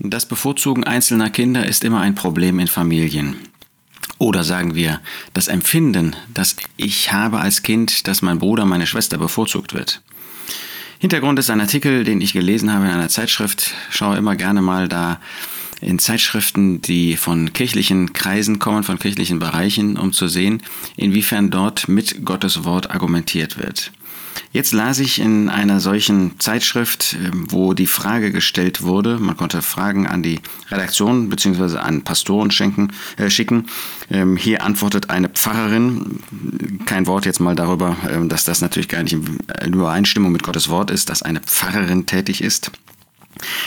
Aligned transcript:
Das 0.00 0.26
Bevorzugen 0.26 0.84
einzelner 0.84 1.28
Kinder 1.28 1.66
ist 1.66 1.82
immer 1.82 2.00
ein 2.00 2.14
Problem 2.14 2.60
in 2.60 2.68
Familien. 2.68 3.36
Oder 4.18 4.44
sagen 4.44 4.76
wir, 4.76 5.00
das 5.34 5.48
Empfinden, 5.48 6.14
das 6.32 6.54
ich 6.76 7.12
habe 7.12 7.40
als 7.40 7.62
Kind, 7.62 8.06
dass 8.06 8.22
mein 8.22 8.38
Bruder, 8.38 8.64
meine 8.64 8.86
Schwester 8.86 9.18
bevorzugt 9.18 9.74
wird. 9.74 10.00
Hintergrund 11.00 11.38
ist 11.40 11.50
ein 11.50 11.60
Artikel, 11.60 12.04
den 12.04 12.20
ich 12.20 12.32
gelesen 12.32 12.72
habe 12.72 12.84
in 12.86 12.92
einer 12.92 13.08
Zeitschrift. 13.08 13.74
Schaue 13.90 14.16
immer 14.16 14.36
gerne 14.36 14.62
mal 14.62 14.88
da 14.88 15.20
in 15.80 15.98
Zeitschriften, 15.98 16.80
die 16.80 17.16
von 17.16 17.52
kirchlichen 17.52 18.12
Kreisen 18.12 18.58
kommen, 18.58 18.84
von 18.84 18.98
kirchlichen 18.98 19.38
Bereichen, 19.38 19.96
um 19.96 20.12
zu 20.12 20.28
sehen, 20.28 20.62
inwiefern 20.96 21.50
dort 21.50 21.88
mit 21.88 22.24
Gottes 22.24 22.64
Wort 22.64 22.90
argumentiert 22.90 23.58
wird. 23.58 23.92
Jetzt 24.52 24.72
las 24.72 24.98
ich 24.98 25.20
in 25.20 25.48
einer 25.48 25.80
solchen 25.80 26.38
Zeitschrift, 26.40 27.16
ähm, 27.22 27.46
wo 27.50 27.74
die 27.74 27.86
Frage 27.86 28.32
gestellt 28.32 28.82
wurde, 28.82 29.18
man 29.18 29.36
konnte 29.36 29.60
Fragen 29.62 30.06
an 30.06 30.22
die 30.22 30.40
Redaktion 30.70 31.28
bzw. 31.28 31.78
an 31.78 32.02
Pastoren 32.02 32.50
schenken, 32.50 32.92
äh, 33.16 33.30
schicken. 33.30 33.66
Ähm, 34.10 34.36
hier 34.36 34.62
antwortet 34.64 35.10
eine 35.10 35.28
Pfarrerin, 35.28 36.20
kein 36.86 37.06
Wort 37.06 37.26
jetzt 37.26 37.40
mal 37.40 37.54
darüber, 37.54 37.96
äh, 38.08 38.26
dass 38.26 38.44
das 38.44 38.60
natürlich 38.60 38.88
gar 38.88 39.02
nicht 39.02 39.12
in 39.12 39.72
Übereinstimmung 39.74 40.32
mit 40.32 40.42
Gottes 40.42 40.68
Wort 40.68 40.90
ist, 40.90 41.10
dass 41.10 41.22
eine 41.22 41.40
Pfarrerin 41.40 42.06
tätig 42.06 42.42
ist. 42.42 42.70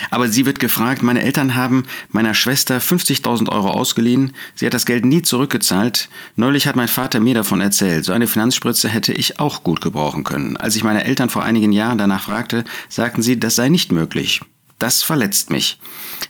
Aber 0.09 0.27
sie 0.27 0.45
wird 0.45 0.59
gefragt, 0.59 1.03
meine 1.03 1.21
Eltern 1.21 1.55
haben 1.55 1.83
meiner 2.09 2.33
Schwester 2.33 2.77
50.000 2.77 3.49
Euro 3.49 3.69
ausgeliehen, 3.69 4.33
sie 4.55 4.65
hat 4.65 4.73
das 4.73 4.85
Geld 4.85 5.05
nie 5.05 5.21
zurückgezahlt. 5.21 6.09
Neulich 6.35 6.67
hat 6.67 6.75
mein 6.75 6.87
Vater 6.87 7.19
mir 7.19 7.35
davon 7.35 7.61
erzählt, 7.61 8.05
so 8.05 8.13
eine 8.13 8.27
Finanzspritze 8.27 8.89
hätte 8.89 9.13
ich 9.13 9.39
auch 9.39 9.63
gut 9.63 9.81
gebrauchen 9.81 10.23
können. 10.23 10.57
Als 10.57 10.75
ich 10.75 10.83
meine 10.83 11.03
Eltern 11.03 11.29
vor 11.29 11.43
einigen 11.43 11.71
Jahren 11.71 11.97
danach 11.97 12.23
fragte, 12.23 12.63
sagten 12.89 13.21
sie, 13.21 13.39
das 13.39 13.55
sei 13.55 13.69
nicht 13.69 13.91
möglich. 13.91 14.41
Das 14.79 15.03
verletzt 15.03 15.51
mich. 15.51 15.79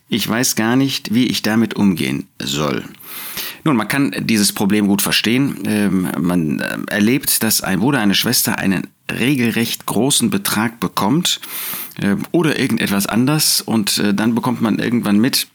Ich 0.09 0.27
weiß 0.27 0.55
gar 0.57 0.75
nicht, 0.75 1.13
wie 1.13 1.27
ich 1.27 1.41
damit 1.41 1.75
umgehen 1.75 2.27
soll. 2.37 2.83
Nun, 3.63 3.75
man 3.75 3.87
kann 3.87 4.13
dieses 4.19 4.53
Problem 4.53 4.87
gut 4.87 5.01
verstehen. 5.01 5.59
Ähm, 5.65 6.07
man 6.19 6.59
äh, 6.59 6.77
erlebt, 6.87 7.43
dass 7.43 7.61
ein 7.61 7.79
Bruder, 7.79 7.99
eine 7.99 8.15
Schwester 8.15 8.57
einen 8.57 8.87
regelrecht 9.11 9.85
großen 9.85 10.29
Betrag 10.29 10.79
bekommt 10.79 11.41
äh, 12.01 12.15
oder 12.31 12.57
irgendetwas 12.59 13.05
anders 13.05 13.61
und 13.61 13.97
äh, 13.99 14.13
dann 14.13 14.35
bekommt 14.35 14.61
man 14.61 14.79
irgendwann 14.79 15.19
mit, 15.19 15.47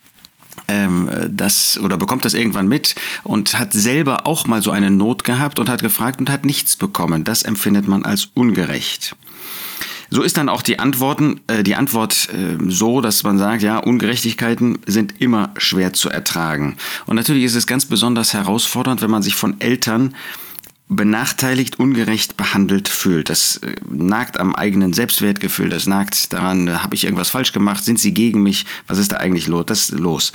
ähm, 0.69 1.09
das 1.31 1.79
oder 1.79 1.97
bekommt 1.97 2.25
das 2.25 2.35
irgendwann 2.35 2.69
mit 2.69 2.95
und 3.25 3.59
hat 3.59 3.73
selber 3.73 4.27
auch 4.27 4.47
mal 4.47 4.63
so 4.63 4.71
eine 4.71 4.91
Not 4.91 5.25
gehabt 5.25 5.59
und 5.59 5.69
hat 5.69 5.83
gefragt 5.83 6.21
und 6.21 6.31
hat 6.31 6.45
nichts 6.45 6.77
bekommen. 6.77 7.25
Das 7.25 7.43
empfindet 7.43 7.89
man 7.89 8.05
als 8.05 8.29
ungerecht. 8.35 9.17
So 10.11 10.23
ist 10.23 10.37
dann 10.37 10.49
auch 10.49 10.63
die, 10.63 10.79
Antworten, 10.79 11.41
äh, 11.47 11.63
die 11.63 11.75
Antwort 11.75 12.29
äh, 12.33 12.57
so, 12.69 13.01
dass 13.01 13.23
man 13.23 13.39
sagt, 13.39 13.63
ja, 13.63 13.79
Ungerechtigkeiten 13.79 14.79
sind 14.87 15.21
immer 15.21 15.53
schwer 15.57 15.93
zu 15.93 16.09
ertragen. 16.09 16.77
Und 17.07 17.17
natürlich 17.17 17.45
ist 17.45 17.55
es 17.55 17.67
ganz 17.67 17.87
besonders 17.87 18.33
herausfordernd, 18.35 19.03
wenn 19.03 19.11
man 19.11 19.23
sich 19.23 19.35
von 19.35 19.61
Eltern 19.61 20.15
benachteiligt, 20.89 21.81
ungerecht 21.81 22.37
behandelt 22.37 22.89
fühlt. 22.89 23.29
Das 23.29 23.57
äh, 23.59 23.75
nagt 23.91 24.39
am 24.39 24.55
eigenen 24.55 24.93
Selbstwertgefühl, 24.93 25.69
das 25.69 25.87
nagt 25.87 26.33
daran, 26.33 26.69
äh, 26.69 26.73
habe 26.75 26.95
ich 26.95 27.05
irgendwas 27.05 27.31
falsch 27.31 27.53
gemacht, 27.53 27.85
sind 27.85 27.99
sie 27.99 28.15
gegen 28.15 28.43
mich, 28.43 28.67
was 28.87 28.99
ist 28.99 29.11
da 29.11 29.17
eigentlich 29.17 29.49
los? 29.49 29.67
Das 29.67 29.91
los. 29.91 30.33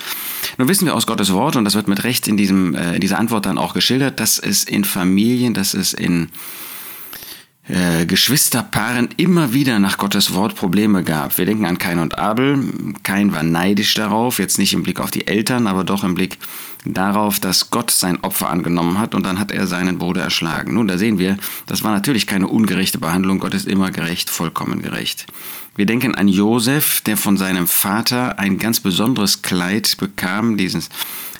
Nun 0.57 0.67
wissen 0.67 0.85
wir 0.85 0.95
aus 0.95 1.07
Gottes 1.07 1.31
Wort, 1.31 1.55
und 1.55 1.63
das 1.63 1.75
wird 1.75 1.87
mit 1.87 2.03
Recht 2.03 2.27
in, 2.27 2.35
diesem, 2.35 2.75
äh, 2.75 2.95
in 2.95 3.01
dieser 3.01 3.17
Antwort 3.17 3.45
dann 3.45 3.57
auch 3.57 3.73
geschildert, 3.73 4.19
dass 4.19 4.39
es 4.39 4.65
in 4.65 4.83
Familien, 4.83 5.53
dass 5.53 5.73
es 5.73 5.93
in 5.93 6.29
äh, 7.71 8.05
Geschwisterpaaren 8.05 9.09
immer 9.15 9.53
wieder 9.53 9.79
nach 9.79 9.97
Gottes 9.97 10.33
Wort 10.33 10.55
Probleme 10.55 11.03
gab. 11.03 11.37
Wir 11.37 11.45
denken 11.45 11.65
an 11.65 11.77
Kain 11.77 11.99
und 11.99 12.19
Abel. 12.19 12.59
Kain 13.03 13.33
war 13.33 13.43
neidisch 13.43 13.93
darauf, 13.93 14.39
jetzt 14.39 14.59
nicht 14.59 14.73
im 14.73 14.83
Blick 14.83 14.99
auf 14.99 15.09
die 15.09 15.27
Eltern, 15.27 15.67
aber 15.67 15.85
doch 15.85 16.03
im 16.03 16.13
Blick 16.13 16.37
darauf, 16.83 17.39
dass 17.39 17.69
Gott 17.69 17.89
sein 17.91 18.21
Opfer 18.23 18.49
angenommen 18.49 18.99
hat 18.99 19.15
und 19.15 19.25
dann 19.25 19.39
hat 19.39 19.51
er 19.51 19.67
seinen 19.67 19.99
Bruder 19.99 20.21
erschlagen. 20.21 20.73
Nun, 20.73 20.87
da 20.87 20.97
sehen 20.97 21.17
wir, 21.17 21.37
das 21.65 21.83
war 21.83 21.91
natürlich 21.91 22.27
keine 22.27 22.47
ungerechte 22.47 22.97
Behandlung. 22.97 23.39
Gott 23.39 23.53
ist 23.53 23.67
immer 23.67 23.89
gerecht, 23.91 24.29
vollkommen 24.29 24.81
gerecht. 24.81 25.27
Wir 25.75 25.85
denken 25.85 26.13
an 26.15 26.27
Josef, 26.27 26.99
der 27.01 27.15
von 27.15 27.37
seinem 27.37 27.67
Vater 27.67 28.37
ein 28.37 28.57
ganz 28.57 28.81
besonderes 28.81 29.41
Kleid 29.41 29.95
bekam, 29.97 30.57
dieses 30.57 30.89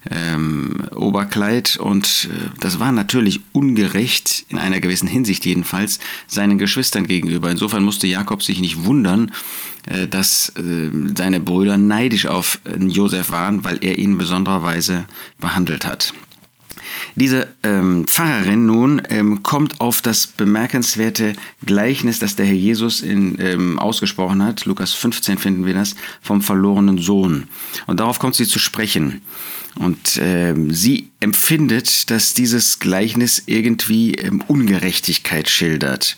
ähm, 0.10 0.84
Oberkleid. 0.96 1.78
Und 1.78 2.30
äh, 2.32 2.50
das 2.60 2.80
war 2.80 2.92
natürlich 2.92 3.42
ungerecht, 3.52 4.46
in 4.50 4.58
einer 4.58 4.80
gewissen 4.80 5.08
Hinsicht 5.08 5.46
jedenfalls, 5.46 6.00
seinen 6.28 6.58
Geschwistern 6.58 7.08
gegenüber. 7.08 7.52
Insofern 7.52 7.84
musste 7.84 8.08
Jakob 8.08 8.44
sich 8.44 8.60
nicht 8.60 8.86
wundern, 8.86 9.32
äh, 9.86 10.08
dass 10.08 10.50
äh, 10.58 10.90
seine 11.16 11.40
Brüder 11.40 11.78
neidisch 11.78 12.26
auf 12.26 12.60
äh, 12.66 12.84
Josef 12.84 13.32
waren, 13.32 13.64
weil 13.64 13.80
er 13.84 13.98
ihn 13.98 14.12
in 14.12 14.18
besonderer 14.18 14.64
Weise 14.64 15.06
behandelt 15.40 15.86
hat. 15.86 16.14
Diese 17.16 17.48
ähm, 17.64 18.06
Pfarrerin 18.08 18.66
nun 18.66 19.02
ähm, 19.10 19.44
kommt 19.44 19.82
auf 19.82 20.02
das 20.02 20.28
bemerkenswerte 20.28 21.34
Gleichnis, 21.66 22.20
das 22.20 22.36
der 22.36 22.46
Herr 22.46 22.54
Jesus 22.54 23.02
in, 23.02 23.38
ähm, 23.40 23.80
ausgesprochen 23.80 24.44
hat. 24.44 24.66
Lukas 24.66 24.94
15 24.94 25.38
finden 25.38 25.66
wir 25.66 25.74
das, 25.74 25.96
vom 26.22 26.42
verlorenen 26.42 26.98
Sohn. 26.98 27.48
Und 27.88 28.00
darauf 28.00 28.20
kommt 28.20 28.36
sie 28.36 28.48
zu 28.48 28.60
sprechen. 28.60 29.22
Und 29.76 30.18
äh, 30.18 30.54
sie 30.70 31.10
empfindet, 31.20 32.10
dass 32.12 32.34
dieses 32.34 32.80
Gleichnis 32.80 33.44
irgendwie 33.46 34.16
ähm, 34.16 34.44
Ungerechtigkeit 34.48 35.50
schildert. 35.50 36.18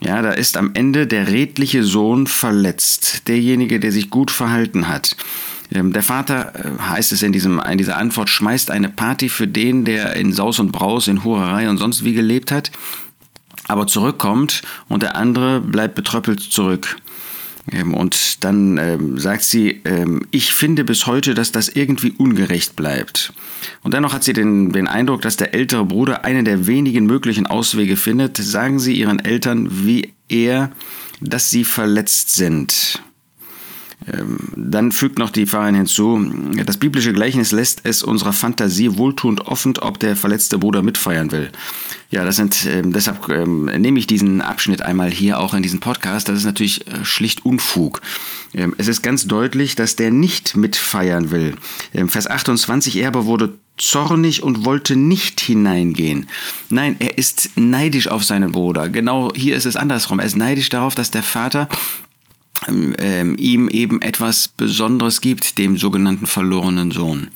Ja, 0.00 0.22
da 0.22 0.30
ist 0.30 0.56
am 0.56 0.70
Ende 0.74 1.06
der 1.06 1.28
redliche 1.28 1.82
Sohn 1.82 2.26
verletzt, 2.26 3.22
derjenige, 3.26 3.80
der 3.80 3.90
sich 3.90 4.10
gut 4.10 4.30
verhalten 4.30 4.88
hat. 4.88 5.16
Ähm, 5.72 5.92
der 5.92 6.02
Vater, 6.02 6.54
äh, 6.54 6.78
heißt 6.80 7.12
es 7.12 7.22
in, 7.22 7.32
diesem, 7.32 7.60
in 7.60 7.78
dieser 7.78 7.96
Antwort, 7.96 8.30
schmeißt 8.30 8.70
eine 8.70 8.88
Party 8.88 9.28
für 9.28 9.46
den, 9.46 9.84
der 9.84 10.16
in 10.16 10.32
Saus 10.32 10.58
und 10.58 10.72
Braus, 10.72 11.08
in 11.08 11.24
Hurerei 11.24 11.68
und 11.68 11.78
sonst 11.78 12.04
wie 12.04 12.14
gelebt 12.14 12.50
hat, 12.50 12.70
aber 13.66 13.86
zurückkommt 13.86 14.62
und 14.88 15.02
der 15.02 15.16
andere 15.16 15.60
bleibt 15.60 15.94
betröppelt 15.94 16.40
zurück. 16.40 16.96
Ähm, 17.70 17.92
und 17.92 18.44
dann 18.44 18.78
ähm, 18.78 19.18
sagt 19.18 19.42
sie, 19.42 19.82
ich 20.30 20.54
finde 20.54 20.84
bis 20.84 21.06
heute, 21.06 21.34
dass 21.34 21.52
das 21.52 21.68
irgendwie 21.68 22.12
ungerecht 22.12 22.76
bleibt. 22.76 23.32
Und 23.82 23.92
dennoch 23.92 24.14
hat 24.14 24.24
sie 24.24 24.32
den, 24.32 24.72
den 24.72 24.88
Eindruck, 24.88 25.20
dass 25.20 25.36
der 25.36 25.54
ältere 25.54 25.84
Bruder 25.84 26.24
einen 26.24 26.44
der 26.44 26.66
wenigen 26.66 27.04
möglichen 27.04 27.46
Auswege 27.46 27.96
findet. 27.96 28.38
Sagen 28.38 28.78
Sie 28.78 28.94
Ihren 28.94 29.18
Eltern, 29.18 29.68
wie 29.84 30.14
er, 30.28 30.70
dass 31.20 31.50
sie 31.50 31.64
verletzt 31.64 32.34
sind. 32.34 33.02
Ähm, 34.06 34.38
dann 34.54 34.92
fügt 34.92 35.18
noch 35.18 35.30
die 35.30 35.46
Pfarrerin 35.46 35.74
hinzu, 35.74 36.30
das 36.64 36.76
biblische 36.76 37.12
Gleichnis 37.12 37.50
lässt 37.50 37.80
es 37.82 38.02
unserer 38.02 38.32
Fantasie 38.32 38.96
wohltuend 38.96 39.46
offen, 39.46 39.76
ob 39.78 39.98
der 39.98 40.14
verletzte 40.14 40.58
Bruder 40.58 40.82
mitfeiern 40.82 41.32
will. 41.32 41.50
Ja, 42.10 42.24
das 42.24 42.36
sind, 42.36 42.64
äh, 42.64 42.82
deshalb 42.84 43.28
äh, 43.28 43.44
nehme 43.44 43.98
ich 43.98 44.06
diesen 44.06 44.40
Abschnitt 44.40 44.82
einmal 44.82 45.10
hier 45.10 45.40
auch 45.40 45.52
in 45.52 45.62
diesen 45.62 45.80
Podcast. 45.80 46.28
Das 46.28 46.38
ist 46.38 46.44
natürlich 46.44 46.86
äh, 46.86 47.04
schlicht 47.04 47.44
Unfug. 47.44 48.00
Ähm, 48.54 48.74
es 48.78 48.88
ist 48.88 49.02
ganz 49.02 49.26
deutlich, 49.26 49.74
dass 49.74 49.96
der 49.96 50.10
nicht 50.10 50.56
mitfeiern 50.56 51.30
will. 51.30 51.56
Ähm, 51.92 52.08
Vers 52.08 52.28
28, 52.28 52.96
er 52.96 53.08
aber 53.08 53.26
wurde 53.26 53.54
zornig 53.76 54.42
und 54.42 54.64
wollte 54.64 54.96
nicht 54.96 55.40
hineingehen. 55.40 56.28
Nein, 56.70 56.96
er 56.98 57.18
ist 57.18 57.50
neidisch 57.56 58.08
auf 58.08 58.24
seinen 58.24 58.52
Bruder. 58.52 58.88
Genau 58.88 59.30
hier 59.34 59.56
ist 59.56 59.66
es 59.66 59.76
andersrum. 59.76 60.18
Er 60.18 60.26
ist 60.26 60.36
neidisch 60.36 60.68
darauf, 60.68 60.94
dass 60.94 61.10
der 61.10 61.22
Vater 61.22 61.68
ähm, 62.68 62.94
ähm, 62.98 63.36
ihm 63.38 63.68
eben 63.68 64.02
etwas 64.02 64.48
Besonderes 64.48 65.20
gibt, 65.20 65.58
dem 65.58 65.76
sogenannten 65.76 66.26
verlorenen 66.26 66.90
Sohn. 66.90 67.28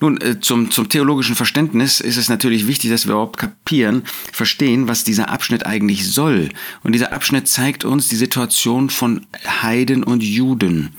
Nun, 0.00 0.20
äh, 0.20 0.40
zum, 0.40 0.70
zum 0.70 0.88
theologischen 0.88 1.34
Verständnis 1.34 2.00
ist 2.00 2.16
es 2.16 2.28
natürlich 2.28 2.66
wichtig, 2.66 2.90
dass 2.90 3.06
wir 3.06 3.12
überhaupt 3.12 3.38
kapieren, 3.38 4.02
verstehen, 4.32 4.88
was 4.88 5.04
dieser 5.04 5.30
Abschnitt 5.30 5.66
eigentlich 5.66 6.10
soll. 6.10 6.50
Und 6.82 6.92
dieser 6.92 7.12
Abschnitt 7.12 7.48
zeigt 7.48 7.84
uns 7.84 8.08
die 8.08 8.16
Situation 8.16 8.90
von 8.90 9.26
Heiden 9.62 10.04
und 10.04 10.22
Juden. 10.22 10.90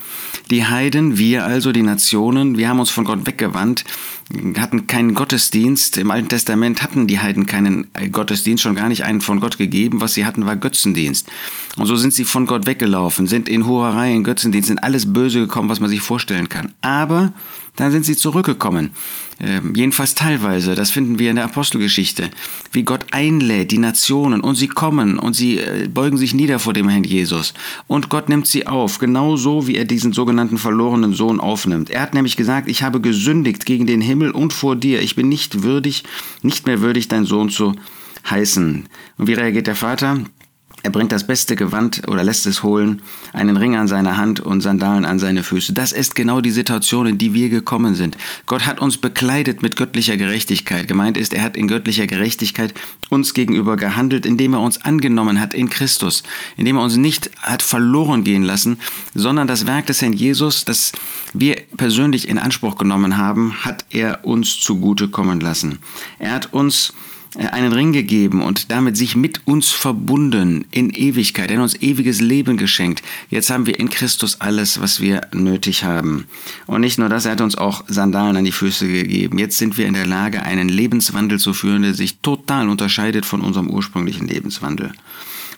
Die 0.50 0.66
Heiden, 0.66 1.18
wir 1.18 1.44
also, 1.44 1.72
die 1.72 1.82
Nationen, 1.82 2.58
wir 2.58 2.68
haben 2.68 2.80
uns 2.80 2.90
von 2.90 3.04
Gott 3.04 3.26
weggewandt, 3.26 3.84
hatten 4.58 4.86
keinen 4.86 5.14
Gottesdienst. 5.14 5.96
Im 5.96 6.10
Alten 6.10 6.28
Testament 6.28 6.82
hatten 6.82 7.06
die 7.06 7.18
Heiden 7.18 7.46
keinen 7.46 7.88
äh, 7.94 8.08
Gottesdienst, 8.08 8.62
schon 8.62 8.76
gar 8.76 8.88
nicht 8.88 9.04
einen 9.04 9.20
von 9.20 9.40
Gott 9.40 9.58
gegeben. 9.58 10.00
Was 10.00 10.14
sie 10.14 10.24
hatten, 10.24 10.46
war 10.46 10.56
Götzendienst. 10.56 11.28
Und 11.76 11.86
so 11.86 11.96
sind 11.96 12.12
sie 12.14 12.24
von 12.24 12.46
Gott 12.46 12.66
weggelaufen, 12.66 13.26
sind 13.26 13.48
in 13.48 13.66
Hoherei, 13.70 14.12
in 14.12 14.24
Götzendienst, 14.24 14.68
sind 14.68 14.82
alles 14.82 15.12
böse 15.12 15.40
gekommen, 15.40 15.68
was 15.68 15.80
man 15.80 15.90
sich 15.90 16.00
vorstellen 16.00 16.48
kann. 16.48 16.72
Aber 16.80 17.32
dann 17.76 17.92
sind 17.92 18.04
sie 18.04 18.16
zurückgekommen. 18.16 18.90
Ähm, 19.40 19.74
jedenfalls 19.74 20.14
teilweise, 20.14 20.74
das 20.74 20.90
finden 20.90 21.18
wir 21.18 21.30
in 21.30 21.36
der 21.36 21.46
Apostelgeschichte, 21.46 22.28
wie 22.72 22.82
Gott 22.82 23.06
einlädt 23.12 23.70
die 23.70 23.78
Nationen 23.78 24.42
und 24.42 24.56
sie 24.56 24.68
kommen 24.68 25.18
und 25.18 25.34
sie 25.34 25.58
äh, 25.58 25.88
beugen 25.88 26.18
sich 26.18 26.34
nieder 26.34 26.58
vor 26.58 26.74
dem 26.74 26.90
Herrn 26.90 27.04
Jesus. 27.04 27.54
Und 27.86 28.10
Gott 28.10 28.28
nimmt 28.28 28.46
sie 28.46 28.66
auf, 28.66 28.98
genauso 28.98 29.66
wie 29.66 29.76
er 29.76 29.86
diesen 29.86 30.12
sogenannten 30.12 30.58
verlorenen 30.58 31.14
Sohn 31.14 31.40
aufnimmt. 31.40 31.88
Er 31.88 32.02
hat 32.02 32.12
nämlich 32.12 32.36
gesagt, 32.36 32.68
ich 32.68 32.82
habe 32.82 33.00
gesündigt 33.00 33.64
gegen 33.64 33.86
den 33.86 34.02
Himmel 34.02 34.30
und 34.30 34.52
vor 34.52 34.76
dir. 34.76 35.00
Ich 35.00 35.16
bin 35.16 35.30
nicht 35.30 35.62
würdig, 35.62 36.04
nicht 36.42 36.66
mehr 36.66 36.82
würdig, 36.82 37.08
dein 37.08 37.24
Sohn 37.24 37.48
zu 37.48 37.74
heißen. 38.28 38.86
Und 39.16 39.26
wie 39.26 39.34
reagiert 39.34 39.66
der 39.66 39.76
Vater? 39.76 40.18
Er 40.82 40.90
bringt 40.90 41.12
das 41.12 41.26
beste 41.26 41.56
Gewand 41.56 42.02
oder 42.08 42.24
lässt 42.24 42.46
es 42.46 42.62
holen, 42.62 43.02
einen 43.32 43.56
Ring 43.56 43.76
an 43.76 43.88
seine 43.88 44.16
Hand 44.16 44.40
und 44.40 44.62
Sandalen 44.62 45.04
an 45.04 45.18
seine 45.18 45.42
Füße. 45.42 45.72
Das 45.72 45.92
ist 45.92 46.14
genau 46.14 46.40
die 46.40 46.50
Situation, 46.50 47.06
in 47.06 47.18
die 47.18 47.34
wir 47.34 47.50
gekommen 47.50 47.94
sind. 47.94 48.16
Gott 48.46 48.66
hat 48.66 48.80
uns 48.80 48.96
bekleidet 48.96 49.62
mit 49.62 49.76
göttlicher 49.76 50.16
Gerechtigkeit. 50.16 50.88
Gemeint 50.88 51.16
ist, 51.16 51.34
er 51.34 51.42
hat 51.42 51.56
in 51.56 51.68
göttlicher 51.68 52.06
Gerechtigkeit 52.06 52.72
uns 53.10 53.34
gegenüber 53.34 53.76
gehandelt, 53.76 54.24
indem 54.24 54.54
er 54.54 54.60
uns 54.60 54.82
angenommen 54.82 55.40
hat 55.40 55.52
in 55.52 55.68
Christus, 55.68 56.22
indem 56.56 56.76
er 56.76 56.82
uns 56.82 56.96
nicht 56.96 57.30
hat 57.42 57.62
verloren 57.62 58.24
gehen 58.24 58.42
lassen, 58.42 58.78
sondern 59.14 59.46
das 59.46 59.66
Werk 59.66 59.86
des 59.86 60.00
Herrn 60.00 60.12
Jesus, 60.12 60.64
das 60.64 60.92
wir 61.34 61.56
persönlich 61.76 62.28
in 62.28 62.38
Anspruch 62.38 62.76
genommen 62.76 63.16
haben, 63.16 63.54
hat 63.64 63.84
er 63.90 64.24
uns 64.24 64.60
zugute 64.60 65.08
kommen 65.08 65.40
lassen. 65.40 65.78
Er 66.18 66.32
hat 66.32 66.52
uns 66.52 66.94
einen 67.36 67.72
Ring 67.72 67.92
gegeben 67.92 68.42
und 68.42 68.72
damit 68.72 68.96
sich 68.96 69.14
mit 69.14 69.46
uns 69.46 69.68
verbunden 69.68 70.64
in 70.70 70.90
Ewigkeit. 70.90 71.50
Er 71.50 71.58
hat 71.58 71.62
uns 71.62 71.80
ewiges 71.80 72.20
Leben 72.20 72.56
geschenkt. 72.56 73.02
Jetzt 73.28 73.50
haben 73.50 73.66
wir 73.66 73.78
in 73.78 73.88
Christus 73.88 74.40
alles, 74.40 74.80
was 74.80 75.00
wir 75.00 75.20
nötig 75.32 75.84
haben. 75.84 76.26
Und 76.66 76.80
nicht 76.80 76.98
nur 76.98 77.08
das, 77.08 77.26
er 77.26 77.32
hat 77.32 77.40
uns 77.40 77.56
auch 77.56 77.84
Sandalen 77.86 78.36
an 78.36 78.44
die 78.44 78.52
Füße 78.52 78.88
gegeben. 78.88 79.38
Jetzt 79.38 79.58
sind 79.58 79.78
wir 79.78 79.86
in 79.86 79.94
der 79.94 80.06
Lage, 80.06 80.42
einen 80.42 80.68
Lebenswandel 80.68 81.38
zu 81.38 81.54
führen, 81.54 81.82
der 81.82 81.94
sich 81.94 82.18
total 82.18 82.68
unterscheidet 82.68 83.24
von 83.24 83.42
unserem 83.42 83.70
ursprünglichen 83.70 84.26
Lebenswandel. 84.26 84.92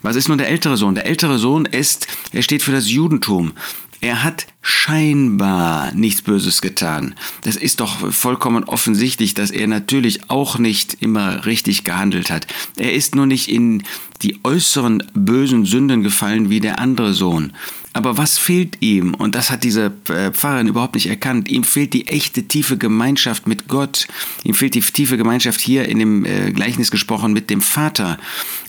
Was 0.03 0.17
ist 0.17 0.29
nun 0.29 0.39
der 0.39 0.49
ältere 0.49 0.77
Sohn? 0.77 0.95
Der 0.95 1.07
ältere 1.07 1.39
Sohn 1.39 1.65
ist, 1.65 2.07
er 2.33 2.43
steht 2.43 2.63
für 2.63 2.73
das 2.73 2.91
Judentum. 2.91 3.53
Er 4.01 4.25
hat 4.25 4.49
scheinbar 4.63 5.93
nichts 5.93 6.23
Böses 6.23 6.63
getan. 6.63 7.15
Das 7.43 7.57
ist 7.57 7.81
doch 7.81 8.13
vollkommen 8.13 8.65
offensichtlich, 8.65 9.35
dass 9.35 9.51
er 9.51 9.67
natürlich 9.67 10.31
auch 10.31 10.57
nicht 10.59 10.97
immer 11.01 11.45
richtig 11.45 11.85
gehandelt 11.85 12.31
hat. 12.31 12.47
Er 12.77 12.93
ist 12.95 13.15
nur 13.17 13.27
nicht 13.27 13.49
in 13.49 13.83
die 14.23 14.39
äußeren 14.45 15.03
bösen 15.15 15.65
Sünden 15.65 16.03
gefallen 16.03 16.49
wie 16.49 16.61
der 16.61 16.79
andere 16.79 17.13
Sohn. 17.13 17.53
Aber 17.95 18.17
was 18.17 18.39
fehlt 18.39 18.79
ihm? 18.81 19.13
Und 19.13 19.35
das 19.35 19.51
hat 19.51 19.65
diese 19.65 19.93
äh, 20.09 20.31
Pfarrerin 20.31 20.69
überhaupt 20.69 20.95
nicht 20.95 21.09
erkannt. 21.09 21.51
Ihm 21.51 21.63
fehlt 21.63 21.93
die 21.93 22.09
echte 22.09 22.45
tiefe 22.45 22.79
Gemeinschaft 22.79 23.47
mit 23.47 23.69
Gott. 23.69 24.09
Ihm 24.45 24.55
fehlt 24.55 24.75
die 24.75 24.81
tiefe 24.81 25.19
Gemeinschaft 25.19 25.61
hier 25.61 25.87
in 25.89 25.99
dem 25.99 26.25
äh, 26.25 26.53
Gleichnis 26.53 26.91
gesprochen 26.91 27.35
mit 27.35 27.51
dem 27.51 27.61
Vater. 27.61 28.19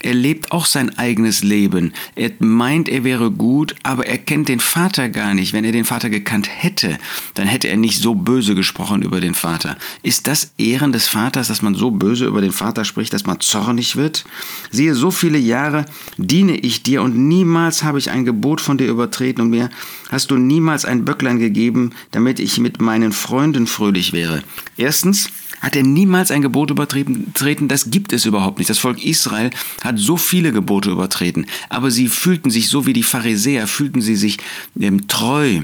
Er 0.02 0.14
lebt 0.14 0.52
auch 0.52 0.66
sein 0.66 0.98
eigenes 0.98 1.42
Leben. 1.42 1.94
Er 2.16 2.32
meint, 2.40 2.90
er 2.90 3.06
wäre 3.06 3.32
gut, 3.32 3.76
aber 3.84 4.08
er 4.08 4.18
kennt 4.18 4.50
den 4.50 4.60
Vater 4.60 5.08
gar 5.08 5.34
nicht. 5.34 5.54
Wenn 5.54 5.64
er 5.64 5.72
den 5.84 5.88
Vater 5.88 6.10
gekannt 6.10 6.50
hätte, 6.50 6.98
dann 7.34 7.48
hätte 7.48 7.68
er 7.68 7.78
nicht 7.78 8.00
so 8.00 8.16
böse 8.16 8.56
gesprochen 8.56 9.02
über 9.02 9.20
den 9.20 9.34
Vater. 9.34 9.78
Ist 10.02 10.28
das 10.28 10.54
Ehren 10.58 10.92
des 10.92 11.08
Vaters, 11.08 11.50
dass 11.50 11.62
man 11.62 11.76
so 11.76 11.92
böse 11.92 12.26
über 12.26 12.42
den 12.42 12.52
Vater 12.52 12.86
spricht, 12.86 13.14
dass 13.14 13.26
man 13.26 13.40
zornig 13.42 13.96
wird? 13.96 14.24
Siehe, 14.72 14.96
so 14.96 15.12
viele 15.12 15.38
Jahre 15.38 15.86
diene 16.18 16.56
ich 16.56 16.84
dir 16.84 17.02
und 17.02 17.16
niemals 17.18 17.84
habe 17.84 18.00
ich 18.00 18.10
ein 18.10 18.26
Gebot 18.26 18.62
von 18.62 18.78
dir 18.78 18.88
übertreten 18.88 19.42
und 19.42 19.50
mir 19.50 19.70
hast 20.10 20.32
du 20.32 20.38
niemals 20.38 20.86
ein 20.86 21.06
Böcklein 21.06 21.40
gegeben, 21.40 21.92
damit 22.12 22.40
ich 22.40 22.60
mit 22.60 22.82
meinen 22.82 23.12
Freunden 23.12 23.68
fröhlich 23.68 24.14
wäre. 24.14 24.42
Erstens, 24.78 25.30
hat 25.64 25.76
er 25.76 25.84
niemals 25.84 26.30
ein 26.30 26.42
Gebot 26.42 26.70
übertreten? 26.70 27.68
Das 27.68 27.90
gibt 27.90 28.14
es 28.14 28.26
überhaupt 28.26 28.60
nicht. 28.60 28.70
Das 28.70 28.78
Volk 28.78 29.04
Israel 29.04 29.50
hat 29.84 29.98
so 29.98 30.18
viele 30.18 30.52
Gebote 30.52 30.92
übertreten, 30.92 31.48
aber 31.70 31.90
sie 31.90 32.10
fühlten 32.10 32.52
sich 32.52 32.70
so 32.70 32.86
wie 32.86 32.94
die 32.94 33.02
Pharisäer, 33.02 33.66
fühlten 33.66 34.02
sie 34.02 34.16
sich 34.16 34.38
ähm, 34.80 35.08
treu 35.08 35.62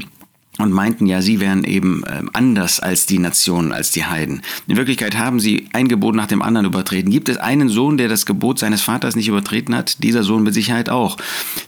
und 0.60 0.72
meinten 0.72 1.06
ja, 1.06 1.22
sie 1.22 1.40
wären 1.40 1.64
eben 1.64 2.04
ähm, 2.08 2.30
anders 2.34 2.80
als 2.80 3.06
die 3.06 3.18
Nationen, 3.18 3.72
als 3.72 3.92
die 3.92 4.06
Heiden. 4.06 4.42
In 4.68 4.78
Wirklichkeit 4.78 5.18
haben 5.18 5.40
sie 5.40 5.68
ein 5.74 5.88
Gebot 5.88 6.16
nach 6.16 6.28
dem 6.28 6.42
anderen 6.42 6.68
übertreten. 6.68 7.12
Gibt 7.12 7.30
es 7.30 7.38
einen 7.38 7.70
Sohn, 7.70 7.98
der 7.98 8.10
das 8.10 8.26
Gebot 8.26 8.60
seines 8.60 8.82
Vaters 8.82 9.16
nicht 9.16 9.30
übertreten 9.30 9.74
hat? 9.74 10.04
Dieser 10.04 10.24
Sohn 10.24 10.44
mit 10.44 10.54
Sicherheit 10.54 10.90
auch. 10.90 11.18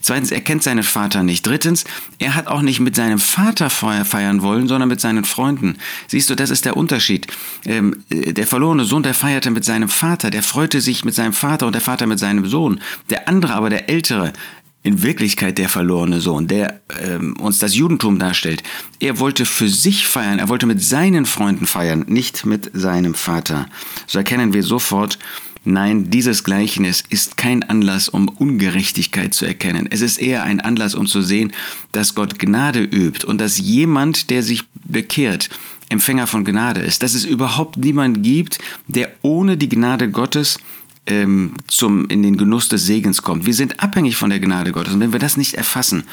Zweitens, 0.02 0.30
er 0.30 0.42
kennt 0.42 0.62
seinen 0.62 0.82
Vater 0.82 1.22
nicht. 1.22 1.46
Drittens, 1.46 1.84
er 2.18 2.34
hat 2.34 2.48
auch 2.48 2.62
nicht 2.62 2.80
mit 2.80 2.94
seinem 2.94 3.18
Vater 3.18 3.70
feiern 3.70 4.42
wollen, 4.42 4.68
sondern 4.68 4.88
mit 4.88 5.00
seinen 5.00 5.24
Freunden. 5.24 5.76
Siehst 6.06 6.28
du, 6.28 6.34
das 6.34 6.50
ist 6.50 6.64
der 6.66 6.76
Unterschied. 6.76 7.26
Ähm, 7.64 8.04
äh, 8.10 8.32
der 8.32 8.46
verlorene 8.46 8.84
Sohn, 8.84 9.02
der 9.02 9.14
feierte 9.14 9.50
mit 9.50 9.64
seinem 9.64 9.88
Vater, 9.88 10.30
der 10.30 10.42
freute 10.42 10.80
sich 10.82 11.04
mit 11.04 11.14
seinem 11.14 11.32
Vater 11.32 11.66
und 11.66 11.74
der 11.74 11.82
Vater 11.82 12.06
mit 12.06 12.18
seinem 12.18 12.46
Sohn. 12.46 12.80
Der 13.08 13.28
andere 13.28 13.54
aber, 13.54 13.70
der 13.70 13.88
Ältere, 13.88 14.32
in 14.82 15.02
Wirklichkeit 15.02 15.58
der 15.58 15.68
verlorene 15.68 16.20
Sohn, 16.20 16.48
der 16.48 16.80
ähm, 17.00 17.36
uns 17.38 17.58
das 17.58 17.74
Judentum 17.76 18.18
darstellt. 18.18 18.62
Er 18.98 19.18
wollte 19.18 19.46
für 19.46 19.68
sich 19.68 20.08
feiern, 20.08 20.38
er 20.38 20.48
wollte 20.48 20.66
mit 20.66 20.82
seinen 20.82 21.26
Freunden 21.26 21.66
feiern, 21.66 22.04
nicht 22.08 22.44
mit 22.46 22.70
seinem 22.74 23.14
Vater. 23.14 23.68
So 24.06 24.18
erkennen 24.18 24.52
wir 24.52 24.62
sofort, 24.62 25.18
Nein, 25.64 26.10
dieses 26.10 26.42
Gleichnis 26.42 27.04
ist 27.08 27.36
kein 27.36 27.62
Anlass, 27.62 28.08
um 28.08 28.28
Ungerechtigkeit 28.28 29.32
zu 29.32 29.46
erkennen. 29.46 29.86
Es 29.88 30.00
ist 30.00 30.20
eher 30.20 30.42
ein 30.42 30.60
Anlass, 30.60 30.96
um 30.96 31.06
zu 31.06 31.22
sehen, 31.22 31.52
dass 31.92 32.16
Gott 32.16 32.40
Gnade 32.40 32.82
übt 32.82 33.24
und 33.24 33.40
dass 33.40 33.58
jemand, 33.58 34.30
der 34.30 34.42
sich 34.42 34.64
bekehrt, 34.74 35.50
Empfänger 35.88 36.26
von 36.26 36.44
Gnade 36.44 36.80
ist. 36.80 37.04
Dass 37.04 37.14
es 37.14 37.24
überhaupt 37.24 37.76
niemand 37.76 38.24
gibt, 38.24 38.58
der 38.88 39.12
ohne 39.22 39.56
die 39.56 39.68
Gnade 39.68 40.10
Gottes 40.10 40.58
ähm, 41.06 41.54
zum, 41.66 42.06
in 42.08 42.22
den 42.22 42.36
Genuss 42.36 42.68
des 42.68 42.86
Segens 42.86 43.22
kommt. 43.22 43.46
Wir 43.46 43.54
sind 43.54 43.80
abhängig 43.80 44.16
von 44.16 44.30
der 44.30 44.40
Gnade 44.40 44.72
Gottes. 44.72 44.94
Und 44.94 45.00
wenn 45.00 45.12
wir 45.12 45.18
das 45.18 45.36
nicht 45.36 45.54
erfassen, 45.54 46.04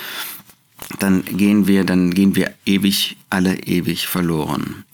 dann 0.99 1.23
gehen 1.25 1.67
wir, 1.67 1.83
dann 1.83 2.13
gehen 2.13 2.35
wir 2.35 2.53
ewig, 2.65 3.17
alle 3.29 3.59
ewig 3.63 4.07
verloren. 4.07 4.85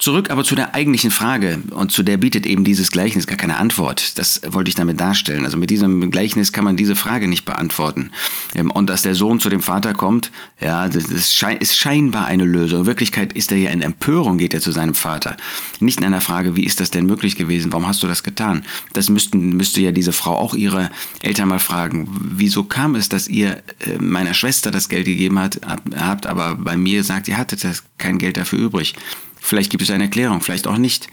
Zurück 0.00 0.30
aber 0.30 0.44
zu 0.44 0.54
der 0.54 0.74
eigentlichen 0.74 1.10
Frage 1.10 1.58
und 1.72 1.92
zu 1.92 2.02
der 2.02 2.16
bietet 2.16 2.46
eben 2.46 2.64
dieses 2.64 2.90
Gleichnis 2.90 3.26
gar 3.26 3.36
keine 3.36 3.58
Antwort. 3.58 4.18
Das 4.18 4.40
wollte 4.46 4.70
ich 4.70 4.74
damit 4.74 4.98
darstellen. 4.98 5.44
Also 5.44 5.58
mit 5.58 5.68
diesem 5.68 6.10
Gleichnis 6.10 6.52
kann 6.52 6.64
man 6.64 6.78
diese 6.78 6.96
Frage 6.96 7.28
nicht 7.28 7.44
beantworten. 7.44 8.10
Ähm, 8.54 8.70
und 8.70 8.88
dass 8.88 9.02
der 9.02 9.14
Sohn 9.14 9.40
zu 9.40 9.50
dem 9.50 9.60
Vater 9.60 9.92
kommt, 9.92 10.32
ja, 10.58 10.88
das 10.88 11.04
ist 11.04 11.36
scheinbar 11.36 12.24
eine 12.24 12.44
Lösung. 12.44 12.80
In 12.80 12.86
Wirklichkeit 12.86 13.34
ist 13.34 13.52
er 13.52 13.58
ja 13.58 13.70
in 13.70 13.82
Empörung, 13.82 14.38
geht 14.38 14.54
er 14.54 14.60
zu 14.62 14.72
seinem 14.72 14.94
Vater. 14.94 15.36
Nicht 15.80 15.98
in 15.98 16.06
einer 16.06 16.22
Frage, 16.22 16.56
wie 16.56 16.64
ist 16.64 16.80
das 16.80 16.90
denn 16.90 17.04
möglich 17.04 17.36
gewesen? 17.36 17.70
Warum 17.70 17.86
hast 17.86 18.02
du 18.02 18.06
das 18.06 18.22
getan? 18.22 18.64
Das 18.94 19.10
müssten, 19.10 19.54
müsste 19.58 19.82
ja 19.82 19.92
diese 19.92 20.14
Frau 20.14 20.34
auch 20.34 20.54
ihre 20.54 20.90
Eltern 21.20 21.48
mal 21.48 21.58
fragen. 21.58 22.08
Wieso 22.22 22.64
kam 22.64 22.94
es, 22.94 23.10
dass 23.10 23.28
ihr 23.28 23.62
äh, 23.80 23.98
meiner 23.98 24.32
Schwester 24.32 24.70
das 24.70 24.88
Geld 24.88 25.04
gegeben 25.04 25.38
hat, 25.38 25.60
habt, 25.94 26.26
aber 26.26 26.54
bei 26.54 26.78
mir 26.78 27.04
sagt, 27.04 27.28
ihr 27.28 27.36
hattet 27.36 27.60
kein 27.98 28.16
Geld 28.16 28.38
dafür 28.38 28.60
übrig? 28.60 28.94
Vielleicht 29.40 29.70
gibt 29.70 29.82
es 29.82 29.89
eine 29.92 30.04
Erklärung, 30.04 30.40
vielleicht 30.40 30.66
auch 30.66 30.78
nicht. 30.78 31.08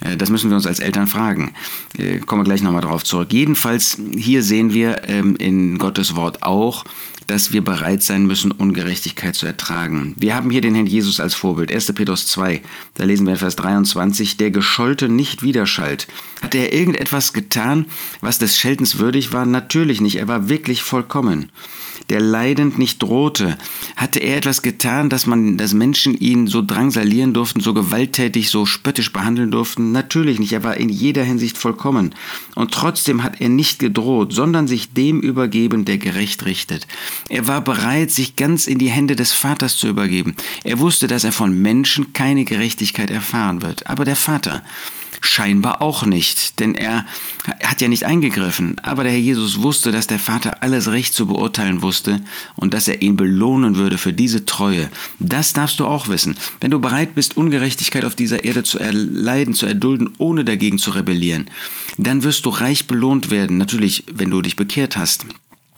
Äh, 0.00 0.16
das 0.16 0.30
müssen 0.30 0.50
wir 0.50 0.56
uns 0.56 0.66
als 0.66 0.78
Eltern 0.78 1.06
fragen. 1.06 1.52
Äh, 1.98 2.18
kommen 2.18 2.42
wir 2.42 2.44
gleich 2.44 2.62
nochmal 2.62 2.82
darauf 2.82 3.04
zurück. 3.04 3.32
Jedenfalls, 3.32 3.98
hier 4.16 4.42
sehen 4.42 4.72
wir 4.72 5.08
ähm, 5.08 5.36
in 5.36 5.78
Gottes 5.78 6.16
Wort 6.16 6.42
auch, 6.42 6.84
dass 7.26 7.52
wir 7.52 7.62
bereit 7.62 8.02
sein 8.02 8.26
müssen, 8.26 8.50
Ungerechtigkeit 8.50 9.34
zu 9.34 9.46
ertragen. 9.46 10.14
Wir 10.18 10.34
haben 10.34 10.50
hier 10.50 10.60
den 10.60 10.74
Herrn 10.74 10.86
Jesus 10.86 11.20
als 11.20 11.34
Vorbild. 11.34 11.72
1. 11.72 11.92
Petrus 11.92 12.26
2, 12.28 12.62
da 12.94 13.04
lesen 13.04 13.26
wir 13.26 13.34
in 13.34 13.38
Vers 13.38 13.56
23, 13.56 14.36
der 14.36 14.50
Geschollte 14.50 15.08
nicht 15.08 15.42
widerschallt. 15.42 16.06
Hat 16.42 16.54
er 16.54 16.72
irgendetwas 16.72 17.32
getan, 17.32 17.86
was 18.20 18.38
des 18.38 18.58
Scheltens 18.58 18.98
würdig 18.98 19.32
war? 19.32 19.46
Natürlich 19.46 20.00
nicht. 20.00 20.16
Er 20.16 20.28
war 20.28 20.48
wirklich 20.48 20.82
vollkommen 20.82 21.50
der 22.10 22.20
leidend 22.20 22.78
nicht 22.78 23.02
drohte. 23.02 23.56
Hatte 23.96 24.18
er 24.18 24.36
etwas 24.36 24.62
getan, 24.62 25.08
dass 25.08 25.26
man, 25.26 25.56
dass 25.56 25.72
Menschen 25.72 26.16
ihn 26.16 26.46
so 26.46 26.62
drangsalieren 26.62 27.32
durften, 27.32 27.60
so 27.60 27.72
gewalttätig, 27.72 28.50
so 28.50 28.66
spöttisch 28.66 29.12
behandeln 29.12 29.50
durften? 29.50 29.92
Natürlich 29.92 30.38
nicht. 30.38 30.52
Er 30.52 30.64
war 30.64 30.76
in 30.76 30.88
jeder 30.88 31.24
Hinsicht 31.24 31.56
vollkommen. 31.56 32.14
Und 32.54 32.72
trotzdem 32.72 33.22
hat 33.22 33.40
er 33.40 33.48
nicht 33.48 33.78
gedroht, 33.78 34.32
sondern 34.32 34.68
sich 34.68 34.92
dem 34.92 35.20
übergeben, 35.20 35.84
der 35.84 35.98
gerecht 35.98 36.44
richtet. 36.44 36.86
Er 37.28 37.46
war 37.46 37.62
bereit, 37.62 38.10
sich 38.10 38.36
ganz 38.36 38.66
in 38.66 38.78
die 38.78 38.90
Hände 38.90 39.16
des 39.16 39.32
Vaters 39.32 39.76
zu 39.76 39.88
übergeben. 39.88 40.34
Er 40.62 40.78
wusste, 40.78 41.06
dass 41.06 41.24
er 41.24 41.32
von 41.32 41.60
Menschen 41.60 42.12
keine 42.12 42.44
Gerechtigkeit 42.44 43.10
erfahren 43.10 43.62
wird. 43.62 43.86
Aber 43.86 44.04
der 44.04 44.16
Vater, 44.16 44.62
Scheinbar 45.26 45.80
auch 45.80 46.04
nicht, 46.04 46.60
denn 46.60 46.74
er 46.74 47.06
hat 47.62 47.80
ja 47.80 47.88
nicht 47.88 48.04
eingegriffen. 48.04 48.76
Aber 48.82 49.04
der 49.04 49.12
Herr 49.12 49.18
Jesus 49.18 49.62
wusste, 49.62 49.90
dass 49.90 50.06
der 50.06 50.18
Vater 50.18 50.62
alles 50.62 50.90
recht 50.90 51.14
zu 51.14 51.26
beurteilen 51.26 51.80
wusste 51.80 52.20
und 52.56 52.74
dass 52.74 52.88
er 52.88 53.00
ihn 53.00 53.16
belohnen 53.16 53.76
würde 53.76 53.96
für 53.96 54.12
diese 54.12 54.44
Treue. 54.44 54.90
Das 55.20 55.54
darfst 55.54 55.80
du 55.80 55.86
auch 55.86 56.08
wissen. 56.08 56.36
Wenn 56.60 56.70
du 56.70 56.78
bereit 56.78 57.14
bist, 57.14 57.38
Ungerechtigkeit 57.38 58.04
auf 58.04 58.14
dieser 58.14 58.44
Erde 58.44 58.64
zu 58.64 58.78
erleiden, 58.78 59.54
zu 59.54 59.64
erdulden, 59.64 60.12
ohne 60.18 60.44
dagegen 60.44 60.78
zu 60.78 60.90
rebellieren, 60.90 61.48
dann 61.96 62.22
wirst 62.22 62.44
du 62.44 62.50
reich 62.50 62.86
belohnt 62.86 63.30
werden. 63.30 63.56
Natürlich, 63.56 64.04
wenn 64.12 64.30
du 64.30 64.42
dich 64.42 64.56
bekehrt 64.56 64.98
hast 64.98 65.24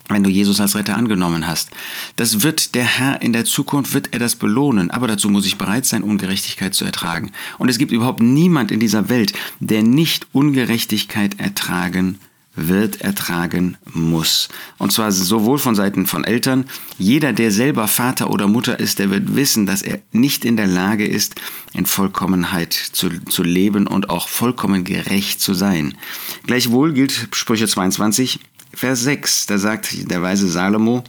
wenn 0.09 0.23
du 0.23 0.29
Jesus 0.29 0.59
als 0.59 0.75
Retter 0.75 0.95
angenommen 0.95 1.47
hast. 1.47 1.69
Das 2.15 2.43
wird 2.43 2.75
der 2.75 2.85
Herr 2.85 3.21
in 3.21 3.33
der 3.33 3.45
Zukunft, 3.45 3.93
wird 3.93 4.13
er 4.13 4.19
das 4.19 4.35
belohnen, 4.35 4.91
aber 4.91 5.07
dazu 5.07 5.29
muss 5.29 5.45
ich 5.45 5.57
bereit 5.57 5.85
sein, 5.85 6.03
Ungerechtigkeit 6.03 6.73
zu 6.73 6.85
ertragen. 6.85 7.31
Und 7.57 7.69
es 7.69 7.77
gibt 7.77 7.91
überhaupt 7.91 8.21
niemand 8.21 8.71
in 8.71 8.79
dieser 8.79 9.09
Welt, 9.09 9.33
der 9.59 9.83
nicht 9.83 10.27
Ungerechtigkeit 10.31 11.39
ertragen 11.39 12.19
wird, 12.57 13.01
ertragen 13.01 13.77
muss. 13.93 14.49
Und 14.77 14.91
zwar 14.91 15.11
sowohl 15.11 15.59
von 15.59 15.75
Seiten 15.75 16.07
von 16.07 16.23
Eltern, 16.23 16.65
jeder, 16.97 17.31
der 17.31 17.51
selber 17.51 17.87
Vater 17.87 18.31
oder 18.31 18.47
Mutter 18.47 18.79
ist, 18.79 18.99
der 18.99 19.11
wird 19.11 19.35
wissen, 19.35 19.65
dass 19.65 19.83
er 19.83 19.99
nicht 20.11 20.43
in 20.43 20.57
der 20.57 20.67
Lage 20.67 21.05
ist, 21.05 21.35
in 21.73 21.85
Vollkommenheit 21.85 22.73
zu, 22.73 23.09
zu 23.25 23.43
leben 23.43 23.85
und 23.87 24.09
auch 24.09 24.27
vollkommen 24.27 24.83
gerecht 24.83 25.39
zu 25.39 25.53
sein. 25.53 25.95
Gleichwohl 26.47 26.93
gilt 26.93 27.29
Sprüche 27.31 27.67
22, 27.67 28.39
Vers 28.77 29.01
6, 29.01 29.47
da 29.47 29.57
sagt 29.57 30.11
der 30.11 30.21
weise 30.21 30.47
Salomo, 30.47 31.03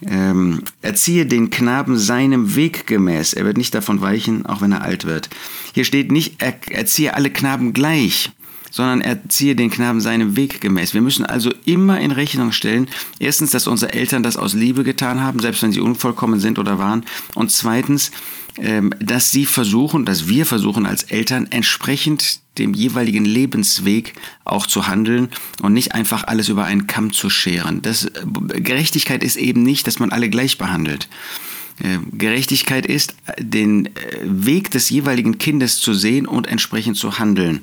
ähm, 0.00 0.62
erziehe 0.80 1.26
den 1.26 1.50
Knaben 1.50 1.98
seinem 1.98 2.56
Weg 2.56 2.86
gemäß. 2.86 3.34
Er 3.34 3.44
wird 3.44 3.58
nicht 3.58 3.74
davon 3.74 4.00
weichen, 4.00 4.46
auch 4.46 4.62
wenn 4.62 4.72
er 4.72 4.80
alt 4.80 5.04
wird. 5.04 5.28
Hier 5.74 5.84
steht 5.84 6.10
nicht, 6.10 6.40
er, 6.40 6.54
erziehe 6.70 7.12
alle 7.12 7.28
Knaben 7.28 7.74
gleich, 7.74 8.30
sondern 8.70 9.00
erziehe 9.00 9.56
den 9.56 9.70
Knaben 9.70 10.00
seinem 10.00 10.36
Weg 10.36 10.60
gemäß. 10.60 10.94
Wir 10.94 11.02
müssen 11.02 11.24
also 11.24 11.52
immer 11.64 12.00
in 12.00 12.10
Rechnung 12.10 12.52
stellen, 12.52 12.88
erstens, 13.18 13.50
dass 13.50 13.66
unsere 13.66 13.92
Eltern 13.92 14.22
das 14.22 14.36
aus 14.36 14.54
Liebe 14.54 14.84
getan 14.84 15.20
haben, 15.20 15.40
selbst 15.40 15.62
wenn 15.62 15.72
sie 15.72 15.80
unvollkommen 15.80 16.40
sind 16.40 16.58
oder 16.58 16.78
waren. 16.78 17.04
Und 17.34 17.50
zweitens, 17.50 18.10
ähm, 18.58 18.92
dass 19.00 19.30
sie 19.30 19.46
versuchen, 19.46 20.04
dass 20.04 20.28
wir 20.28 20.44
versuchen 20.44 20.86
als 20.86 21.04
Eltern 21.04 21.46
entsprechend 21.50 22.40
dem 22.58 22.74
jeweiligen 22.74 23.24
Lebensweg 23.24 24.14
auch 24.44 24.66
zu 24.66 24.86
handeln 24.86 25.28
und 25.62 25.72
nicht 25.72 25.94
einfach 25.94 26.24
alles 26.24 26.48
über 26.48 26.64
einen 26.64 26.86
Kamm 26.86 27.12
zu 27.12 27.30
scheren. 27.30 27.80
Das, 27.82 28.04
äh, 28.04 28.10
Gerechtigkeit 28.60 29.22
ist 29.22 29.36
eben 29.36 29.62
nicht, 29.62 29.86
dass 29.86 29.98
man 29.98 30.10
alle 30.10 30.28
gleich 30.28 30.58
behandelt. 30.58 31.08
Äh, 31.82 31.98
Gerechtigkeit 32.12 32.86
ist, 32.86 33.14
den 33.38 33.86
äh, 33.86 33.90
Weg 34.24 34.70
des 34.70 34.90
jeweiligen 34.90 35.38
Kindes 35.38 35.78
zu 35.78 35.94
sehen 35.94 36.26
und 36.26 36.46
entsprechend 36.46 36.96
zu 36.96 37.18
handeln. 37.18 37.62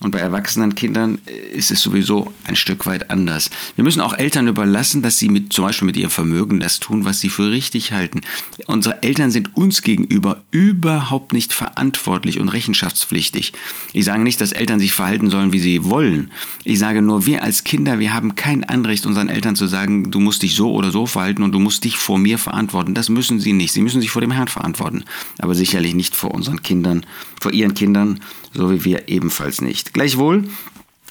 Und 0.00 0.10
bei 0.10 0.18
erwachsenen 0.18 0.74
Kindern 0.74 1.18
äh, 1.26 1.56
ist 1.56 1.70
es 1.70 1.80
sowieso 1.80 2.32
ein 2.44 2.54
Stück 2.54 2.84
weit 2.84 3.10
anders. 3.10 3.50
Wir 3.76 3.84
müssen 3.84 4.02
auch 4.02 4.12
Eltern 4.12 4.46
überlassen, 4.46 5.00
dass 5.00 5.18
sie 5.18 5.30
mit, 5.30 5.54
zum 5.54 5.64
Beispiel 5.64 5.86
mit 5.86 5.96
ihrem 5.96 6.10
Vermögen 6.10 6.60
das 6.60 6.80
tun, 6.80 7.06
was 7.06 7.20
sie 7.20 7.30
für 7.30 7.50
richtig 7.50 7.92
halten. 7.92 8.20
Unsere 8.66 9.02
Eltern 9.02 9.30
sind 9.30 9.56
uns 9.56 9.80
gegenüber 9.80 10.42
überhaupt 10.50 11.32
nicht 11.32 11.54
verantwortlich 11.54 12.40
und 12.40 12.50
rechenschaftspflichtig. 12.50 13.54
Ich 13.94 14.04
sage 14.04 14.22
nicht, 14.22 14.40
dass 14.40 14.52
Eltern 14.52 14.80
sich 14.80 14.92
verhalten 14.92 15.30
sollen, 15.30 15.54
wie 15.54 15.60
sie 15.60 15.84
wollen. 15.84 16.30
Ich 16.64 16.78
sage 16.78 17.00
nur, 17.00 17.24
wir 17.24 17.42
als 17.42 17.64
Kinder, 17.64 17.98
wir 17.98 18.12
haben 18.12 18.34
kein 18.34 18.64
Anrecht, 18.64 19.06
unseren 19.06 19.30
Eltern 19.30 19.56
zu 19.56 19.66
sagen, 19.66 20.10
du 20.10 20.20
musst 20.20 20.42
dich 20.42 20.54
so 20.54 20.72
oder 20.72 20.90
so 20.90 21.06
verhalten 21.06 21.42
und 21.42 21.52
du 21.52 21.58
musst 21.58 21.84
dich 21.84 21.96
vor 21.96 22.18
mir 22.18 22.36
verantworten. 22.36 22.92
Das 22.92 23.08
müssen 23.08 23.40
sie 23.40 23.54
nicht. 23.54 23.72
Sie 23.72 23.80
müssen 23.80 24.02
sich 24.02 24.10
vor 24.10 24.20
dem 24.20 24.30
Herrn 24.30 24.48
verantworten. 24.48 25.04
Aber 25.38 25.54
sicherlich 25.54 25.94
nicht 25.94 26.14
vor 26.14 26.32
unseren 26.32 26.62
Kindern, 26.62 27.06
vor 27.40 27.52
ihren 27.52 27.72
Kindern 27.72 28.20
so 28.56 28.70
wie 28.70 28.84
wir 28.84 29.08
ebenfalls 29.08 29.60
nicht. 29.60 29.85
Gleichwohl, 29.92 30.44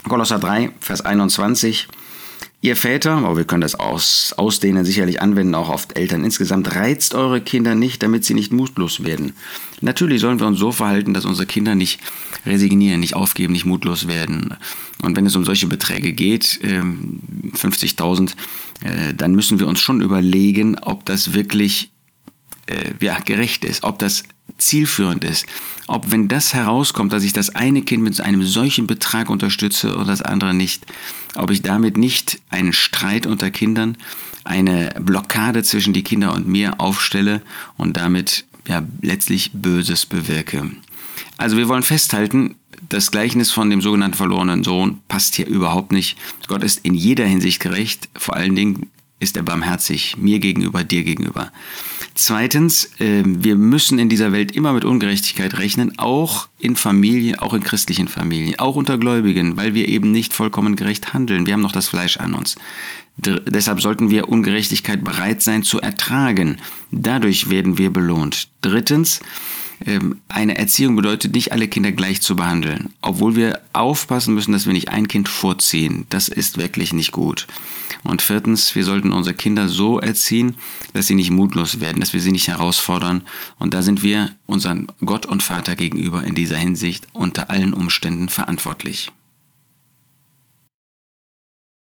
Kolosser 0.08 0.40
3, 0.40 0.72
Vers 0.80 1.02
21, 1.02 1.88
Ihr 2.66 2.76
Väter, 2.76 3.18
aber 3.18 3.38
wir 3.38 3.44
können 3.44 3.62
das 3.62 3.76
aus, 3.76 4.34
ausdehnen, 4.38 4.86
sicherlich 4.86 5.22
anwenden, 5.22 5.54
auch 5.54 5.70
auf 5.70 5.88
Eltern 5.94 6.24
insgesamt, 6.24 6.74
reizt 6.74 7.14
eure 7.14 7.40
Kinder 7.40 7.76
nicht, 7.76 8.02
damit 8.02 8.26
sie 8.26 8.34
nicht 8.34 8.52
mutlos 8.52 9.04
werden. 9.04 9.34
Natürlich 9.82 10.20
sollen 10.20 10.40
wir 10.40 10.48
uns 10.48 10.58
so 10.58 10.72
verhalten, 10.72 11.14
dass 11.14 11.26
unsere 11.26 11.46
Kinder 11.46 11.76
nicht 11.76 12.00
resignieren, 12.44 13.02
nicht 13.02 13.16
aufgeben, 13.16 13.54
nicht 13.54 13.66
mutlos 13.66 14.08
werden. 14.08 14.56
Und 15.04 15.16
wenn 15.16 15.28
es 15.28 15.36
um 15.36 15.46
solche 15.46 15.68
Beträge 15.68 16.14
geht, 16.14 16.44
50.000, 16.44 18.20
ähm, 18.20 18.30
äh, 18.82 19.14
dann 19.14 19.36
müssen 19.36 19.60
wir 19.60 19.68
uns 19.68 19.80
schon 19.80 20.02
überlegen, 20.02 20.80
ob 20.80 21.06
das 21.06 21.34
wirklich 21.34 21.92
äh, 22.66 22.94
ja, 23.00 23.20
gerecht 23.20 23.64
ist, 23.64 23.84
ob 23.84 24.00
das 24.00 24.24
zielführend 24.58 25.24
ist. 25.24 25.46
Ob, 25.88 26.12
wenn 26.12 26.28
das 26.28 26.54
herauskommt, 26.54 27.14
dass 27.14 27.24
ich 27.24 27.34
das 27.34 27.56
eine 27.56 27.82
Kind 27.82 28.04
mit 28.04 28.20
einem 28.22 28.44
solchen 28.44 28.88
Betrag 28.88 29.30
unterstütze 29.30 29.96
oder 29.96 30.06
das 30.06 30.22
andere 30.22 30.54
nicht, 30.54 30.86
ob 31.36 31.52
ich 31.52 31.62
damit 31.62 31.98
nicht 31.98 32.42
einen 32.50 32.74
Streit 32.74 33.26
unter 33.26 33.52
Kindern, 33.52 33.98
eine 34.44 34.94
Blockade 35.00 35.64
zwischen 35.64 35.94
die 35.94 36.04
Kinder 36.04 36.34
und 36.34 36.48
mir 36.48 36.80
aufstelle 36.80 37.42
und 37.78 37.98
damit 37.98 38.46
ja 38.68 38.84
letztlich 39.02 39.52
Böses 39.54 40.06
bewirke. 40.06 40.72
Also 41.38 41.58
wir 41.58 41.68
wollen 41.68 41.84
festhalten, 41.84 42.56
das 42.90 43.12
Gleichnis 43.12 43.52
von 43.52 43.70
dem 43.70 43.82
sogenannten 43.82 44.18
verlorenen 44.18 44.64
Sohn 44.64 45.02
passt 45.08 45.36
hier 45.36 45.48
überhaupt 45.48 45.92
nicht. 45.92 46.18
Gott 46.48 46.64
ist 46.64 46.86
in 46.86 46.94
jeder 46.94 47.26
Hinsicht 47.26 47.60
gerecht, 47.60 48.10
vor 48.16 48.36
allen 48.36 48.56
Dingen 48.56 48.90
ist 49.20 49.38
er 49.38 49.44
barmherzig 49.44 50.18
mir 50.18 50.40
gegenüber, 50.40 50.84
dir 50.84 51.04
gegenüber. 51.04 51.52
Zweitens, 52.18 52.92
ähm, 53.02 53.44
wir 53.44 53.58
müssen 53.58 54.00
in 54.00 54.08
dieser 54.08 54.32
Welt 54.32 54.54
immer 54.54 54.72
mit 54.72 54.86
Ungerechtigkeit 54.86 55.58
rechnen, 55.58 56.00
auch 56.00 56.48
in 56.60 56.78
Familien, 56.78 57.38
auch 57.38 57.54
in 57.54 57.62
christlichen 57.62 58.08
Familien, 58.08 58.58
auch 58.58 58.78
unter 58.78 58.98
Gläubigen, 58.98 59.58
weil 59.58 59.74
wir 59.74 59.90
eben 59.90 60.14
nicht 60.14 60.34
vollkommen 60.34 60.78
gerecht 60.78 61.14
handeln. 61.14 61.46
Wir 61.46 61.54
haben 61.54 61.62
noch 61.62 61.74
das 61.74 61.90
Fleisch 61.90 62.16
an 62.18 62.34
uns. 62.34 62.56
deshalb 63.18 63.82
sollten 63.82 64.10
wir 64.10 64.30
Ungerechtigkeit 64.30 65.04
bereit 65.04 65.42
sein 65.42 65.64
zu 65.64 65.82
ertragen. 65.82 66.58
Dadurch 66.90 67.50
werden 67.50 67.78
wir 67.78 67.92
belohnt. 67.92 68.48
Drittens, 68.62 69.20
eine 70.30 70.58
Erziehung 70.58 70.96
bedeutet 70.96 71.34
nicht, 71.34 71.52
alle 71.52 71.68
Kinder 71.68 71.92
gleich 71.92 72.22
zu 72.22 72.36
behandeln. 72.36 72.94
Obwohl 73.02 73.36
wir 73.36 73.62
aufpassen 73.74 74.34
müssen, 74.34 74.52
dass 74.52 74.66
wir 74.66 74.74
nicht 74.74 74.90
ein 74.90 75.08
Kind 75.08 75.28
vorziehen. 75.28 76.06
Das 76.10 76.30
ist 76.30 76.58
wirklich 76.58 76.94
nicht 76.94 77.12
gut. 77.12 77.48
Und 78.04 78.22
viertens, 78.22 78.76
wir 78.76 78.84
sollten 78.84 79.12
unsere 79.12 79.36
Kinder 79.36 79.68
so 79.68 80.00
erziehen, 80.00 80.56
dass 80.94 81.08
sie 81.08 81.16
nicht 81.16 81.32
mutlos 81.32 81.80
werden, 81.80 82.00
dass 82.00 82.14
wir 82.14 82.22
sie 82.22 82.32
nicht 82.32 82.48
herausfordern. 82.48 83.24
Und 83.60 83.74
da 83.74 83.82
sind 83.82 84.04
wir 84.04 84.32
unseren 84.46 84.88
Gott 85.04 85.26
und 85.26 85.44
Vater 85.44 85.76
gegenüber 85.76 86.24
in 86.24 86.36
dieser 86.36 86.58
Hinsicht 86.58 87.08
unter 87.14 87.50
allen 87.50 87.74
Umständen 87.74 88.30
verantwortlich. 88.30 89.12